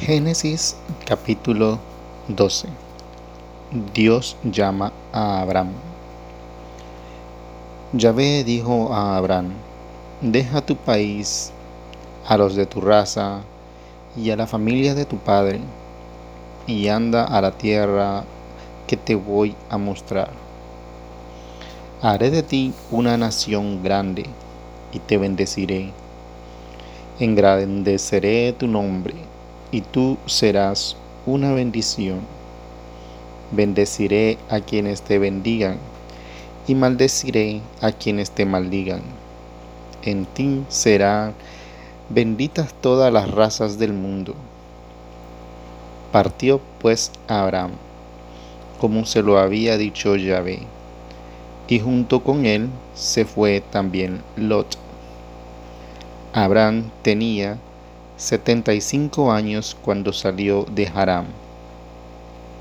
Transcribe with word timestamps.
Génesis 0.00 0.76
capítulo 1.04 1.80
12 2.28 2.68
Dios 3.92 4.36
llama 4.44 4.92
a 5.12 5.40
Abraham. 5.40 5.72
Yahvé 7.92 8.44
dijo 8.44 8.94
a 8.94 9.16
Abraham, 9.16 9.54
deja 10.20 10.60
tu 10.60 10.76
país, 10.76 11.52
a 12.28 12.36
los 12.36 12.54
de 12.54 12.64
tu 12.64 12.80
raza 12.80 13.40
y 14.16 14.30
a 14.30 14.36
la 14.36 14.46
familia 14.46 14.94
de 14.94 15.04
tu 15.04 15.16
padre, 15.18 15.58
y 16.68 16.86
anda 16.86 17.24
a 17.24 17.40
la 17.40 17.50
tierra 17.50 18.22
que 18.86 18.96
te 18.96 19.16
voy 19.16 19.56
a 19.68 19.78
mostrar. 19.78 20.30
Haré 22.02 22.30
de 22.30 22.44
ti 22.44 22.72
una 22.92 23.16
nación 23.16 23.82
grande 23.82 24.26
y 24.92 25.00
te 25.00 25.18
bendeciré. 25.18 25.92
Engrandeceré 27.18 28.52
tu 28.52 28.68
nombre 28.68 29.37
y 29.70 29.82
tú 29.82 30.18
serás 30.26 30.96
una 31.26 31.52
bendición. 31.52 32.20
Bendeciré 33.50 34.38
a 34.48 34.60
quienes 34.60 35.02
te 35.02 35.18
bendigan 35.18 35.78
y 36.66 36.74
maldeciré 36.74 37.60
a 37.80 37.92
quienes 37.92 38.30
te 38.30 38.44
maldigan. 38.44 39.00
En 40.02 40.26
ti 40.26 40.64
serán 40.68 41.34
benditas 42.08 42.72
todas 42.74 43.12
las 43.12 43.30
razas 43.30 43.78
del 43.78 43.92
mundo. 43.92 44.34
Partió 46.12 46.60
pues 46.80 47.12
Abraham, 47.26 47.72
como 48.80 49.04
se 49.04 49.22
lo 49.22 49.38
había 49.38 49.76
dicho 49.76 50.16
Yahvé, 50.16 50.60
y 51.68 51.80
junto 51.80 52.22
con 52.24 52.46
él 52.46 52.68
se 52.94 53.24
fue 53.24 53.60
también 53.60 54.22
Lot. 54.36 54.78
Abraham 56.32 56.90
tenía 57.02 57.58
75 58.18 59.32
años 59.32 59.76
cuando 59.80 60.12
salió 60.12 60.64
de 60.64 60.88
Haram. 60.92 61.26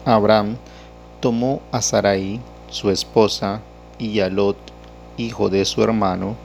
Abraham 0.06 0.56
tomó 1.20 1.62
a 1.72 1.82
Sarai, 1.82 2.40
su 2.70 2.92
esposa, 2.92 3.62
y 4.00 4.20
a 4.20 4.30
Lot, 4.30 4.58
hijo 5.18 5.50
de 5.50 5.66
su 5.66 5.84
hermano, 5.84 6.36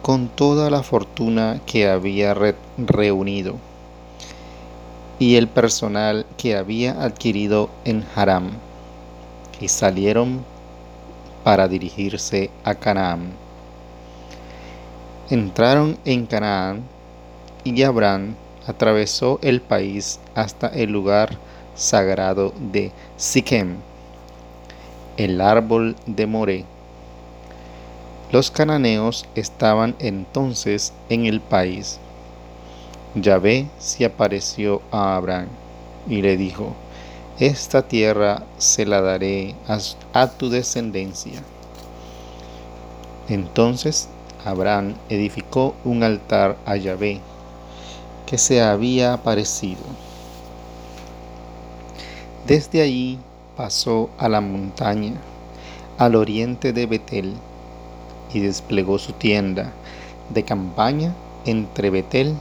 con 0.00 0.28
toda 0.28 0.70
la 0.70 0.82
fortuna 0.82 1.60
que 1.66 1.88
había 1.88 2.34
reunido 2.78 3.56
y 5.18 5.36
el 5.36 5.48
personal 5.48 6.26
que 6.36 6.56
había 6.56 7.02
adquirido 7.02 7.70
en 7.84 8.04
Haram, 8.14 8.50
y 9.60 9.68
salieron 9.68 10.44
para 11.42 11.68
dirigirse 11.68 12.50
a 12.64 12.74
Canaán. 12.74 13.32
Entraron 15.30 15.98
en 16.04 16.26
Canaán 16.26 16.82
y 17.64 17.82
Abraham 17.82 18.34
atravesó 18.66 19.38
el 19.42 19.60
país 19.60 20.20
hasta 20.34 20.68
el 20.68 20.90
lugar 20.90 21.36
sagrado 21.74 22.52
de 22.58 22.92
Siquem, 23.16 23.76
el 25.16 25.40
árbol 25.40 25.96
de 26.06 26.26
Moré. 26.26 26.64
Los 28.32 28.50
cananeos 28.50 29.26
estaban 29.34 29.94
entonces 29.98 30.92
en 31.08 31.26
el 31.26 31.40
país. 31.40 31.98
Yahvé 33.14 33.68
se 33.78 34.04
apareció 34.04 34.82
a 34.90 35.16
Abraham 35.16 35.48
y 36.08 36.22
le 36.22 36.36
dijo, 36.36 36.74
esta 37.38 37.82
tierra 37.82 38.42
se 38.58 38.84
la 38.84 39.00
daré 39.00 39.54
a, 39.68 39.78
a 40.12 40.28
tu 40.28 40.48
descendencia. 40.48 41.42
Entonces 43.28 44.08
Abraham 44.44 44.94
edificó 45.08 45.74
un 45.84 46.02
altar 46.02 46.56
a 46.66 46.76
Yahvé 46.76 47.20
que 48.26 48.38
se 48.38 48.60
había 48.60 49.14
aparecido. 49.14 49.82
Desde 52.46 52.82
allí 52.82 53.18
pasó 53.56 54.10
a 54.18 54.28
la 54.28 54.40
montaña, 54.40 55.14
al 55.98 56.14
oriente 56.14 56.72
de 56.72 56.86
Betel, 56.86 57.34
y 58.32 58.40
desplegó 58.40 58.98
su 58.98 59.12
tienda 59.12 59.72
de 60.30 60.44
campaña 60.44 61.14
entre 61.44 61.90
Betel 61.90 62.34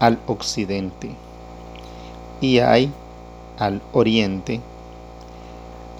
al 0.00 0.18
occidente 0.26 1.10
y 2.40 2.58
ahí 2.58 2.92
al 3.58 3.80
oriente. 3.92 4.60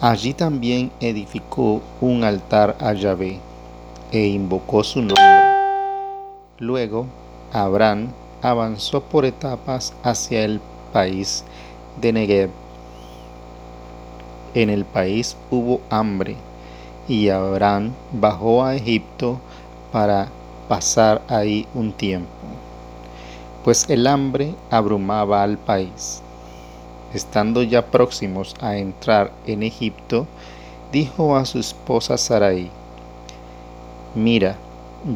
Allí 0.00 0.34
también 0.34 0.90
edificó 1.00 1.80
un 2.00 2.24
altar 2.24 2.76
a 2.80 2.92
Yahvé 2.92 3.38
e 4.12 4.26
invocó 4.26 4.84
su 4.84 5.00
nombre. 5.00 5.24
Luego 6.58 7.06
Abraham 7.52 8.08
avanzó 8.44 9.00
por 9.00 9.24
etapas 9.24 9.94
hacia 10.02 10.44
el 10.44 10.60
país 10.92 11.44
de 11.98 12.12
Negev. 12.12 12.50
En 14.52 14.68
el 14.68 14.84
país 14.84 15.34
hubo 15.50 15.80
hambre 15.88 16.36
y 17.08 17.30
Abraham 17.30 17.92
bajó 18.12 18.62
a 18.62 18.76
Egipto 18.76 19.40
para 19.90 20.28
pasar 20.68 21.22
ahí 21.28 21.66
un 21.72 21.92
tiempo, 21.92 22.28
pues 23.64 23.88
el 23.88 24.06
hambre 24.06 24.54
abrumaba 24.70 25.42
al 25.42 25.56
país. 25.56 26.20
Estando 27.14 27.62
ya 27.62 27.86
próximos 27.86 28.54
a 28.60 28.76
entrar 28.76 29.32
en 29.46 29.62
Egipto, 29.62 30.26
dijo 30.92 31.34
a 31.36 31.46
su 31.46 31.58
esposa 31.58 32.18
Sarai, 32.18 32.70
Mira, 34.14 34.56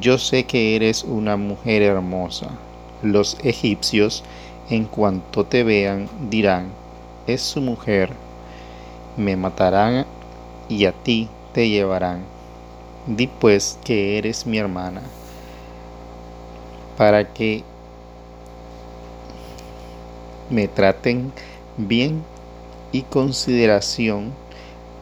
yo 0.00 0.16
sé 0.16 0.44
que 0.44 0.76
eres 0.76 1.04
una 1.04 1.36
mujer 1.36 1.82
hermosa 1.82 2.48
los 3.02 3.38
egipcios, 3.42 4.24
en 4.70 4.84
cuanto 4.84 5.44
te 5.44 5.64
vean, 5.64 6.08
dirán, 6.30 6.68
es 7.26 7.42
su 7.42 7.60
mujer, 7.60 8.10
me 9.16 9.36
matarán 9.36 10.06
y 10.68 10.84
a 10.84 10.92
ti 10.92 11.28
te 11.52 11.68
llevarán. 11.68 12.22
Di 13.06 13.26
pues 13.26 13.78
que 13.84 14.18
eres 14.18 14.46
mi 14.46 14.58
hermana, 14.58 15.00
para 16.96 17.32
que 17.32 17.64
me 20.50 20.68
traten 20.68 21.32
bien 21.76 22.22
y 22.92 23.02
consideración 23.02 24.32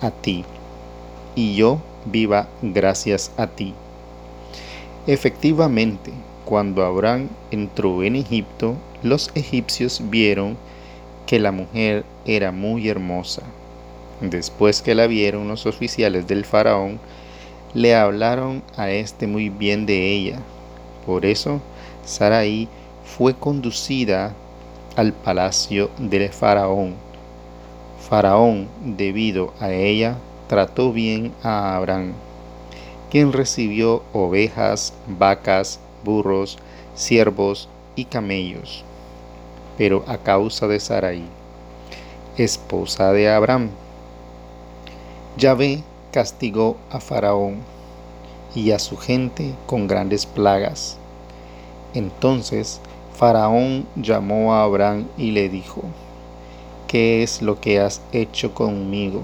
a 0.01 0.11
ti, 0.11 0.45
y 1.35 1.57
yo 1.57 1.79
viva 2.05 2.49
gracias 2.63 3.33
a 3.37 3.47
ti. 3.47 3.75
Efectivamente, 5.07 6.13
cuando 6.47 6.85
Abraham 6.85 7.29
entró 7.51 8.05
en 8.05 8.15
Egipto, 8.15 8.77
los 9.03 9.33
egipcios 9.35 10.01
vieron 10.05 10.57
que 11.27 11.41
la 11.41 11.51
mujer 11.51 12.05
era 12.25 12.53
muy 12.53 12.89
hermosa. 12.89 13.43
Después 14.21 14.81
que 14.81 14.95
la 14.95 15.09
vieron 15.09 15.49
los 15.49 15.67
oficiales 15.67 16.29
del 16.29 16.45
faraón, 16.45 17.01
le 17.75 17.97
hablaron 17.97 18.63
a 18.77 18.91
éste 18.91 19.27
muy 19.27 19.49
bien 19.49 19.87
de 19.87 20.13
ella. 20.13 20.39
Por 21.05 21.27
eso, 21.27 21.61
Sarai 22.05 22.69
fue 23.05 23.35
conducida 23.35 24.33
al 24.95 25.13
palacio 25.13 25.91
del 25.99 26.29
faraón. 26.29 26.95
Faraón, 28.09 28.69
debido 28.85 29.53
a 29.59 29.73
ella, 29.73 30.17
trató 30.49 30.93
bien 30.93 31.33
a 31.43 31.75
Abraham, 31.75 32.13
quien 33.11 33.33
recibió 33.33 34.05
ovejas, 34.13 34.95
vacas, 35.09 35.81
burros, 36.07 36.57
siervos 36.95 37.69
y 37.97 38.07
camellos. 38.07 38.83
Pero 39.77 40.05
a 40.07 40.17
causa 40.17 40.67
de 40.67 40.81
Sarai, 40.81 41.23
esposa 42.39 43.13
de 43.13 43.29
Abraham, 43.29 43.69
Yahvé 45.37 45.83
castigó 46.13 46.79
a 46.91 46.99
Faraón 47.01 47.57
y 48.55 48.71
a 48.71 48.79
su 48.79 48.97
gente 48.97 49.53
con 49.67 49.87
grandes 49.87 50.25
plagas. 50.25 50.97
Entonces 51.93 52.81
Faraón 53.15 53.87
llamó 53.97 54.55
a 54.55 54.63
Abraham 54.63 55.07
y 55.19 55.33
le 55.33 55.51
dijo, 55.51 55.83
¿qué 56.89 57.23
es 57.23 57.43
lo 57.43 57.61
que 57.61 57.81
has 57.81 58.01
hecho 58.13 58.55
conmigo? 58.55 59.21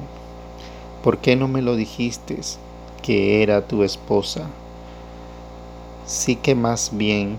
¿Por 1.03 1.19
qué 1.19 1.35
no 1.35 1.49
me 1.49 1.63
lo 1.63 1.77
dijiste 1.77 2.39
que 3.03 3.43
era 3.43 3.67
tu 3.67 3.83
esposa? 3.83 4.49
Sí 6.07 6.37
que 6.37 6.55
más 6.55 6.91
bien, 6.93 7.39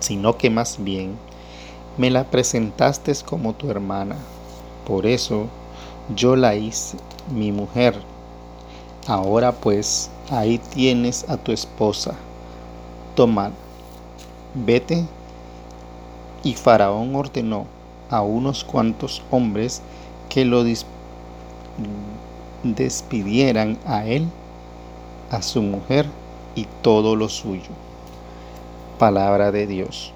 sino 0.00 0.36
que 0.36 0.50
más 0.50 0.82
bien 0.82 1.16
me 1.96 2.10
la 2.10 2.24
presentaste 2.24 3.12
como 3.24 3.54
tu 3.54 3.70
hermana. 3.70 4.16
Por 4.86 5.06
eso 5.06 5.46
yo 6.14 6.36
la 6.36 6.54
hice 6.54 6.98
mi 7.32 7.52
mujer. 7.52 8.00
Ahora 9.06 9.52
pues, 9.52 10.10
ahí 10.30 10.58
tienes 10.58 11.28
a 11.28 11.36
tu 11.36 11.52
esposa. 11.52 12.14
Tomad, 13.14 13.52
vete. 14.54 15.04
Y 16.42 16.54
Faraón 16.54 17.14
ordenó 17.16 17.66
a 18.10 18.22
unos 18.22 18.62
cuantos 18.62 19.22
hombres 19.30 19.82
que 20.28 20.44
lo 20.44 20.64
despidieran 22.62 23.78
a 23.84 24.04
él 24.06 24.28
a 25.30 25.42
su 25.42 25.62
mujer 25.62 26.06
y 26.54 26.66
todo 26.82 27.16
lo 27.16 27.28
suyo. 27.28 27.70
Palabra 28.98 29.52
de 29.52 29.66
Dios. 29.66 30.15